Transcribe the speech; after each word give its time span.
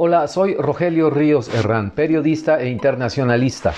Hola, 0.00 0.28
soy 0.28 0.54
Rogelio 0.54 1.10
Ríos 1.10 1.52
Herrán, 1.52 1.90
periodista 1.90 2.60
e 2.60 2.68
internacionalista. 2.68 3.74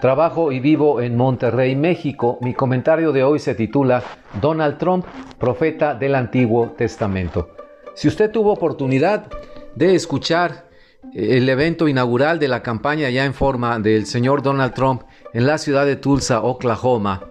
Trabajo 0.00 0.50
y 0.50 0.60
vivo 0.60 1.02
en 1.02 1.14
Monterrey, 1.14 1.76
México. 1.76 2.38
Mi 2.40 2.54
comentario 2.54 3.12
de 3.12 3.22
hoy 3.22 3.38
se 3.38 3.54
titula 3.54 4.02
Donald 4.40 4.78
Trump, 4.78 5.04
profeta 5.38 5.94
del 5.94 6.14
Antiguo 6.14 6.70
Testamento. 6.70 7.50
Si 7.92 8.08
usted 8.08 8.30
tuvo 8.30 8.54
oportunidad 8.54 9.26
de 9.74 9.94
escuchar 9.94 10.70
eh, 11.12 11.36
el 11.36 11.46
evento 11.50 11.86
inaugural 11.86 12.38
de 12.38 12.48
la 12.48 12.62
campaña 12.62 13.10
ya 13.10 13.26
en 13.26 13.34
forma 13.34 13.78
del 13.78 14.06
señor 14.06 14.40
Donald 14.40 14.72
Trump 14.72 15.02
en 15.34 15.46
la 15.46 15.58
ciudad 15.58 15.84
de 15.84 15.96
Tulsa, 15.96 16.40
Oklahoma, 16.40 17.28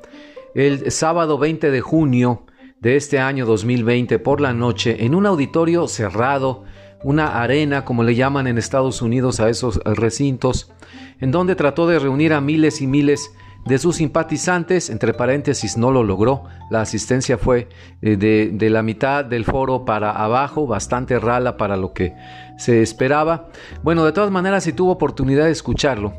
el 0.54 0.92
sábado 0.92 1.40
20 1.40 1.72
de 1.72 1.82
junio 1.82 2.46
de 2.82 2.98
este 2.98 3.18
año 3.18 3.48
2020 3.48 4.20
por 4.20 4.42
la 4.42 4.54
noche 4.54 5.04
en 5.04 5.16
un 5.16 5.26
auditorio 5.26 5.88
cerrado 5.88 6.66
una 7.04 7.42
arena, 7.42 7.86
como 7.86 8.04
le 8.04 8.16
llaman 8.16 8.48
en 8.48 8.58
Estados 8.58 9.02
Unidos 9.02 9.40
a 9.40 9.50
esos 9.50 9.80
recintos, 9.86 10.72
en 11.20 11.32
donde 11.32 11.56
trató 11.56 11.88
de 11.88 12.00
reunir 12.00 12.34
a 12.34 12.42
miles 12.42 12.82
y 12.82 12.88
miles 12.88 13.32
de 13.66 13.78
sus 13.78 13.98
simpatizantes, 13.98 14.90
entre 14.90 15.14
paréntesis 15.14 15.78
no 15.78 15.92
lo 15.92 16.04
logró, 16.04 16.46
la 16.70 16.82
asistencia 16.82 17.38
fue 17.38 17.68
eh, 18.02 18.16
de, 18.16 18.50
de, 18.54 18.70
la 18.70 18.82
mitad 18.82 19.26
del 19.26 19.44
foro 19.44 19.84
para 19.84 20.12
abajo, 20.12 20.68
bastante 20.68 21.20
rala 21.20 21.58
para 21.58 21.76
lo 21.76 21.92
que 21.92 22.14
se 22.58 22.82
esperaba. 22.82 23.50
Bueno, 23.84 24.06
de 24.06 24.14
todas 24.14 24.32
maneras, 24.32 24.64
si 24.64 24.72
tuvo 24.72 24.92
oportunidad 24.92 25.46
de 25.46 25.52
escucharlo, 25.52 26.14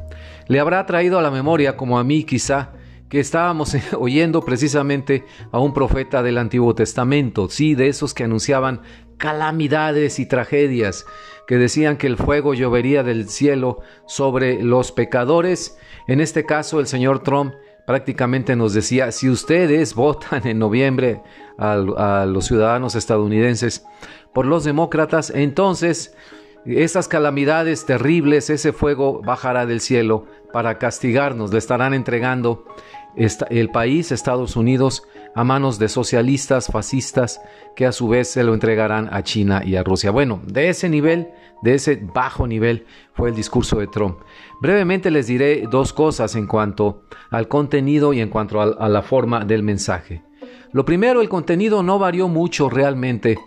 le 0.46 0.60
habrá 0.60 0.84
traído 0.84 1.18
a 1.18 1.22
la 1.22 1.30
memoria, 1.30 1.76
como 1.76 1.98
a 1.98 2.04
mí 2.04 2.24
quizá, 2.24 2.72
que 3.08 3.20
estábamos 3.20 3.74
oyendo 3.98 4.42
precisamente 4.42 5.24
a 5.50 5.58
un 5.58 5.72
profeta 5.72 6.22
del 6.22 6.38
Antiguo 6.38 6.74
Testamento, 6.74 7.48
sí, 7.48 7.74
de 7.74 7.88
esos 7.88 8.14
que 8.14 8.24
anunciaban 8.24 8.82
calamidades 9.18 10.18
y 10.18 10.26
tragedias, 10.26 11.04
que 11.46 11.56
decían 11.56 11.96
que 11.96 12.06
el 12.06 12.16
fuego 12.16 12.54
llovería 12.54 13.02
del 13.02 13.28
cielo 13.28 13.80
sobre 14.06 14.62
los 14.62 14.92
pecadores. 14.92 15.78
En 16.06 16.20
este 16.20 16.46
caso, 16.46 16.80
el 16.80 16.86
señor 16.86 17.22
Trump 17.22 17.54
prácticamente 17.86 18.54
nos 18.54 18.74
decía, 18.74 19.12
si 19.12 19.30
ustedes 19.30 19.94
votan 19.94 20.46
en 20.46 20.58
noviembre 20.58 21.22
a, 21.56 22.26
los 22.26 22.44
ciudadanos 22.44 22.94
estadounidenses 22.94 23.84
por 24.34 24.44
los 24.44 24.64
demócratas, 24.64 25.30
entonces 25.34 26.14
esas 26.66 27.08
calamidades 27.08 27.86
terribles, 27.86 28.50
ese 28.50 28.74
fuego 28.74 29.22
bajará 29.22 29.64
del 29.64 29.80
cielo 29.80 30.26
para 30.52 30.76
castigarnos, 30.76 31.50
le 31.50 31.58
estarán 31.58 31.94
entregando 31.94 32.66
el 33.18 33.70
país, 33.70 34.12
Estados 34.12 34.56
Unidos, 34.56 35.02
a 35.34 35.44
manos 35.44 35.78
de 35.78 35.88
socialistas, 35.88 36.68
fascistas, 36.68 37.40
que 37.74 37.86
a 37.86 37.92
su 37.92 38.08
vez 38.08 38.28
se 38.28 38.44
lo 38.44 38.54
entregarán 38.54 39.08
a 39.12 39.22
China 39.22 39.62
y 39.64 39.76
a 39.76 39.82
Rusia. 39.82 40.10
Bueno, 40.10 40.40
de 40.46 40.68
ese 40.68 40.88
nivel, 40.88 41.28
de 41.62 41.74
ese 41.74 41.96
bajo 41.96 42.46
nivel, 42.46 42.86
fue 43.12 43.30
el 43.30 43.34
discurso 43.34 43.78
de 43.78 43.88
Trump. 43.88 44.18
Brevemente 44.60 45.10
les 45.10 45.26
diré 45.26 45.64
dos 45.70 45.92
cosas 45.92 46.34
en 46.36 46.46
cuanto 46.46 47.02
al 47.30 47.48
contenido 47.48 48.12
y 48.12 48.20
en 48.20 48.28
cuanto 48.28 48.60
a, 48.60 48.88
la 48.88 49.02
forma 49.02 49.44
del 49.44 49.62
mensaje. 49.62 50.22
Lo 50.72 50.84
primero, 50.84 51.20
el 51.20 51.28
contenido 51.28 51.82
no 51.82 51.98
varió 51.98 52.28
mucho 52.28 52.68
realmente 52.68 53.38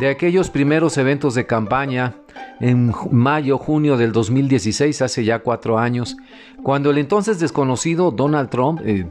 de 0.00 0.08
aquellos 0.08 0.50
primeros 0.50 0.98
eventos 0.98 1.34
de 1.34 1.46
campaña 1.46 2.16
en 2.60 2.92
mayo, 3.10 3.58
junio 3.58 3.96
del 3.96 4.12
2016, 4.12 5.02
hace 5.02 5.24
ya 5.24 5.40
cuatro 5.40 5.78
años, 5.78 6.16
cuando 6.62 6.90
el 6.90 6.98
entonces 6.98 7.38
desconocido 7.40 8.10
Donald 8.10 8.50
Trump, 8.50 8.80
eh, 8.84 9.06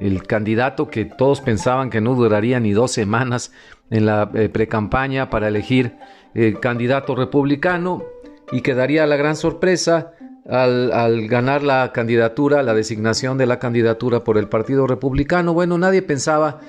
el 0.00 0.22
candidato 0.24 0.88
que 0.88 1.04
todos 1.04 1.40
pensaban 1.40 1.90
que 1.90 2.00
no 2.00 2.14
duraría 2.14 2.60
ni 2.60 2.72
dos 2.72 2.92
semanas 2.92 3.52
en 3.90 4.06
la 4.06 4.30
eh, 4.34 4.48
precampaña 4.48 5.30
para 5.30 5.48
elegir 5.48 5.96
el 6.34 6.60
candidato 6.60 7.14
republicano 7.14 8.04
y 8.50 8.62
quedaría 8.62 9.06
la 9.06 9.16
gran 9.16 9.36
sorpresa 9.36 10.12
al, 10.48 10.92
al, 10.92 11.28
ganar 11.28 11.62
la 11.62 11.92
candidatura, 11.92 12.62
la 12.62 12.74
designación 12.74 13.38
de 13.38 13.46
la 13.46 13.58
candidatura 13.58 14.24
por 14.24 14.38
el 14.38 14.48
Partido 14.48 14.86
Republicano. 14.86 15.54
Bueno, 15.54 15.78
nadie 15.78 16.02
pensaba 16.02 16.60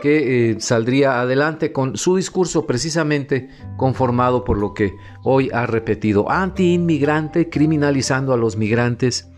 que 0.00 0.50
eh, 0.50 0.60
saldría 0.60 1.20
adelante 1.20 1.72
con 1.72 1.96
su 1.96 2.16
discurso 2.16 2.66
precisamente 2.66 3.48
conformado 3.76 4.44
por 4.44 4.58
lo 4.58 4.74
que 4.74 4.94
hoy 5.22 5.50
ha 5.52 5.66
repetido, 5.66 6.30
anti-inmigrante, 6.30 7.48
criminalizando 7.48 8.32
a 8.32 8.36
los 8.36 8.56
migrantes, 8.56 9.30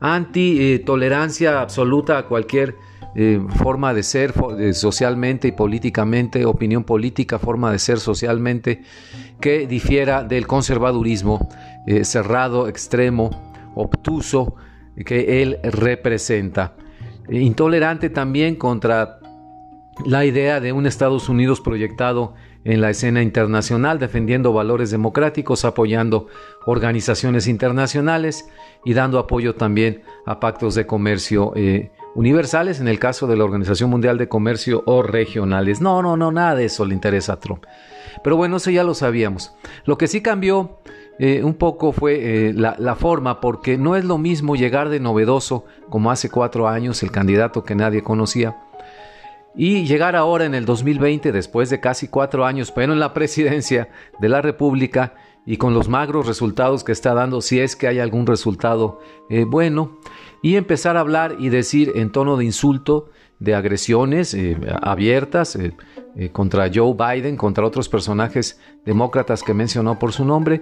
anti-tolerancia 0.00 1.60
absoluta 1.60 2.18
a 2.18 2.26
cualquier 2.26 2.76
eh, 3.14 3.40
forma 3.56 3.92
de 3.92 4.02
ser 4.02 4.32
socialmente 4.72 5.48
y 5.48 5.52
políticamente, 5.52 6.44
opinión 6.44 6.84
política, 6.84 7.38
forma 7.38 7.72
de 7.72 7.78
ser 7.78 7.98
socialmente, 7.98 8.82
que 9.40 9.66
difiera 9.66 10.22
del 10.22 10.46
conservadurismo 10.46 11.48
eh, 11.86 12.04
cerrado, 12.04 12.68
extremo, 12.68 13.52
obtuso 13.74 14.54
que 15.04 15.42
él 15.42 15.58
representa. 15.62 16.74
Intolerante 17.28 18.10
también 18.10 18.56
contra 18.56 19.19
la 20.04 20.24
idea 20.24 20.60
de 20.60 20.72
un 20.72 20.86
Estados 20.86 21.28
Unidos 21.28 21.60
proyectado 21.60 22.34
en 22.64 22.80
la 22.80 22.90
escena 22.90 23.22
internacional, 23.22 23.98
defendiendo 23.98 24.52
valores 24.52 24.90
democráticos, 24.90 25.64
apoyando 25.64 26.26
organizaciones 26.66 27.46
internacionales 27.46 28.48
y 28.84 28.94
dando 28.94 29.18
apoyo 29.18 29.54
también 29.54 30.02
a 30.26 30.40
pactos 30.40 30.74
de 30.74 30.86
comercio 30.86 31.52
eh, 31.56 31.90
universales, 32.14 32.80
en 32.80 32.88
el 32.88 32.98
caso 32.98 33.26
de 33.26 33.36
la 33.36 33.44
Organización 33.44 33.90
Mundial 33.90 34.18
de 34.18 34.28
Comercio 34.28 34.82
o 34.86 35.02
regionales. 35.02 35.80
No, 35.80 36.02
no, 36.02 36.16
no, 36.16 36.32
nada 36.32 36.54
de 36.54 36.66
eso 36.66 36.84
le 36.84 36.94
interesa 36.94 37.34
a 37.34 37.40
Trump. 37.40 37.64
Pero 38.22 38.36
bueno, 38.36 38.56
eso 38.56 38.70
ya 38.70 38.84
lo 38.84 38.94
sabíamos. 38.94 39.54
Lo 39.86 39.96
que 39.96 40.06
sí 40.06 40.20
cambió 40.20 40.80
eh, 41.18 41.42
un 41.42 41.54
poco 41.54 41.92
fue 41.92 42.48
eh, 42.48 42.52
la, 42.52 42.76
la, 42.78 42.94
forma, 42.94 43.40
porque 43.40 43.78
no 43.78 43.96
es 43.96 44.04
lo 44.04 44.18
mismo 44.18 44.56
llegar 44.56 44.90
de 44.90 45.00
novedoso 45.00 45.64
como 45.88 46.10
hace 46.10 46.28
cuatro 46.28 46.68
años 46.68 47.02
el 47.02 47.10
candidato 47.10 47.64
que 47.64 47.74
nadie 47.74 48.02
conocía 48.02 48.56
y 49.54 49.84
llegar 49.84 50.16
ahora 50.16 50.44
en 50.44 50.54
el 50.54 50.64
2020, 50.64 51.32
después 51.32 51.70
de 51.70 51.80
casi 51.80 52.08
cuatro 52.08 52.46
años, 52.46 52.72
pero 52.72 52.92
en 52.92 53.00
la 53.00 53.12
presidencia 53.12 53.88
de 54.20 54.28
la 54.28 54.42
República 54.42 55.14
y 55.46 55.56
con 55.56 55.74
los 55.74 55.88
magros 55.88 56.26
resultados 56.26 56.84
que 56.84 56.92
está 56.92 57.14
dando, 57.14 57.40
si 57.40 57.60
es 57.60 57.74
que 57.74 57.88
hay 57.88 57.98
algún 57.98 58.26
resultado 58.26 59.00
eh, 59.28 59.44
bueno, 59.44 59.98
y 60.42 60.56
empezar 60.56 60.96
a 60.96 61.00
hablar 61.00 61.36
y 61.38 61.48
decir 61.48 61.92
en 61.96 62.12
tono 62.12 62.36
de 62.36 62.44
insulto, 62.44 63.10
de 63.38 63.54
agresiones 63.54 64.34
eh, 64.34 64.56
abiertas 64.82 65.56
eh, 65.56 65.72
contra 66.30 66.70
Joe 66.72 66.94
Biden, 66.94 67.36
contra 67.36 67.66
otros 67.66 67.88
personajes 67.88 68.60
demócratas 68.84 69.42
que 69.42 69.54
mencionó 69.54 69.98
por 69.98 70.12
su 70.12 70.24
nombre, 70.24 70.60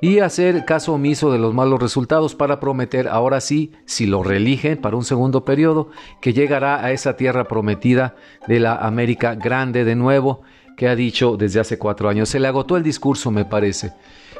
y 0.00 0.20
hacer 0.20 0.64
caso 0.64 0.94
omiso 0.94 1.30
de 1.30 1.38
los 1.38 1.52
malos 1.52 1.80
resultados 1.80 2.34
para 2.34 2.58
prometer 2.58 3.08
ahora 3.08 3.40
sí, 3.40 3.72
si 3.84 4.06
lo 4.06 4.22
reeligen 4.22 4.78
para 4.78 4.96
un 4.96 5.04
segundo 5.04 5.44
periodo, 5.44 5.90
que 6.20 6.32
llegará 6.32 6.84
a 6.84 6.92
esa 6.92 7.16
tierra 7.16 7.44
prometida 7.44 8.16
de 8.48 8.60
la 8.60 8.76
América 8.76 9.34
grande 9.34 9.84
de 9.84 9.96
nuevo, 9.96 10.40
que 10.76 10.88
ha 10.88 10.96
dicho 10.96 11.36
desde 11.36 11.60
hace 11.60 11.78
cuatro 11.78 12.08
años. 12.08 12.30
Se 12.30 12.40
le 12.40 12.48
agotó 12.48 12.78
el 12.78 12.82
discurso, 12.82 13.30
me 13.30 13.44
parece. 13.44 13.92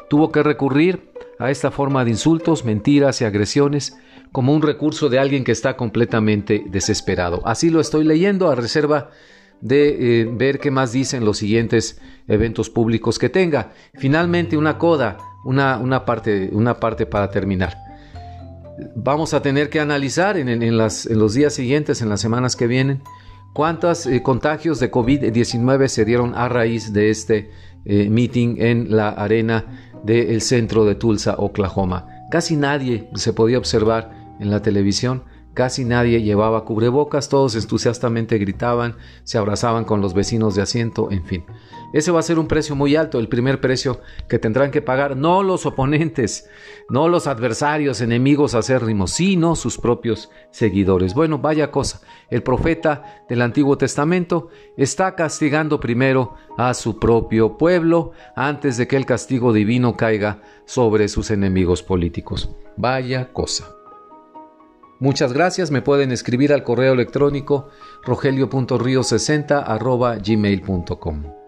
Tuvo 0.09 0.31
que 0.31 0.41
recurrir 0.41 1.11
a 1.37 1.51
esta 1.51 1.69
forma 1.69 2.03
de 2.03 2.11
insultos, 2.11 2.65
mentiras 2.65 3.21
y 3.21 3.25
agresiones 3.25 3.97
como 4.31 4.53
un 4.53 4.61
recurso 4.61 5.09
de 5.09 5.19
alguien 5.19 5.43
que 5.43 5.51
está 5.51 5.75
completamente 5.77 6.63
desesperado. 6.67 7.41
Así 7.45 7.69
lo 7.69 7.79
estoy 7.79 8.03
leyendo 8.03 8.49
a 8.49 8.55
reserva 8.55 9.11
de 9.59 10.21
eh, 10.21 10.29
ver 10.31 10.59
qué 10.59 10.71
más 10.71 10.91
dicen 10.91 11.23
los 11.23 11.37
siguientes 11.37 12.01
eventos 12.27 12.69
públicos 12.69 13.19
que 13.19 13.29
tenga. 13.29 13.73
Finalmente, 13.93 14.57
una 14.57 14.77
coda 14.77 15.17
una, 15.43 16.05
parte, 16.05 16.49
una 16.51 16.79
parte 16.79 17.05
para 17.05 17.29
terminar. 17.29 17.77
Vamos 18.95 19.33
a 19.33 19.41
tener 19.41 19.69
que 19.69 19.79
analizar 19.79 20.37
en, 20.37 20.77
los 20.77 21.33
días 21.33 21.53
siguientes, 21.53 22.01
en 22.01 22.09
las 22.09 22.21
semanas 22.21 22.55
que 22.55 22.67
vienen, 22.67 23.01
cuántos 23.53 24.05
eh, 24.07 24.23
contagios 24.23 24.79
de 24.79 24.91
COVID-19 24.91 25.87
se 25.87 26.05
dieron 26.05 26.33
a 26.35 26.49
raíz 26.49 26.93
de 26.93 27.09
este 27.09 27.51
eh, 27.85 28.09
meeting 28.09 28.55
en 28.59 28.95
la 28.95 29.09
arena 29.09 29.89
del 30.03 30.41
centro 30.41 30.85
de 30.85 30.95
Tulsa, 30.95 31.35
Oklahoma. 31.37 32.07
Casi 32.31 32.55
nadie 32.55 33.09
se 33.15 33.33
podía 33.33 33.57
observar 33.57 34.35
en 34.39 34.49
la 34.49 34.61
televisión 34.61 35.23
Casi 35.53 35.83
nadie 35.83 36.21
llevaba 36.21 36.63
cubrebocas, 36.63 37.27
todos 37.27 37.55
entusiastamente 37.55 38.37
gritaban, 38.37 38.95
se 39.23 39.37
abrazaban 39.37 39.83
con 39.83 39.99
los 39.99 40.13
vecinos 40.13 40.55
de 40.55 40.61
asiento, 40.61 41.11
en 41.11 41.25
fin. 41.25 41.45
Ese 41.93 42.11
va 42.11 42.21
a 42.21 42.23
ser 42.23 42.39
un 42.39 42.47
precio 42.47 42.73
muy 42.73 42.95
alto, 42.95 43.19
el 43.19 43.27
primer 43.27 43.59
precio 43.59 43.99
que 44.29 44.39
tendrán 44.39 44.71
que 44.71 44.81
pagar 44.81 45.17
no 45.17 45.43
los 45.43 45.65
oponentes, 45.65 46.49
no 46.89 47.09
los 47.09 47.27
adversarios, 47.27 47.99
enemigos 47.99 48.55
acérrimos, 48.55 49.11
sino 49.11 49.57
sus 49.57 49.77
propios 49.77 50.29
seguidores. 50.51 51.13
Bueno, 51.13 51.39
vaya 51.39 51.69
cosa, 51.69 51.99
el 52.29 52.43
profeta 52.43 53.25
del 53.27 53.41
Antiguo 53.41 53.77
Testamento 53.77 54.47
está 54.77 55.15
castigando 55.15 55.81
primero 55.81 56.35
a 56.57 56.73
su 56.73 56.97
propio 56.97 57.57
pueblo 57.57 58.13
antes 58.37 58.77
de 58.77 58.87
que 58.87 58.95
el 58.95 59.05
castigo 59.05 59.51
divino 59.51 59.97
caiga 59.97 60.41
sobre 60.63 61.09
sus 61.09 61.29
enemigos 61.29 61.83
políticos. 61.83 62.49
Vaya 62.77 63.33
cosa. 63.33 63.80
Muchas 65.01 65.33
gracias, 65.33 65.71
me 65.71 65.81
pueden 65.81 66.11
escribir 66.11 66.53
al 66.53 66.63
correo 66.63 66.93
electrónico 66.93 67.69
rogelio.rio60 68.03 69.63
gmail.com. 70.23 71.40